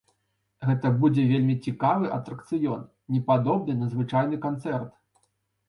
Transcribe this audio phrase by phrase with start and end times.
[0.69, 2.81] Гэта будзе вельмі цікавы атракцыён,
[3.13, 4.93] непадобны на звычайны канцэрт!